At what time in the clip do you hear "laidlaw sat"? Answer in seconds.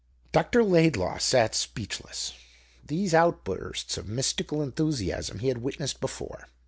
0.63-1.53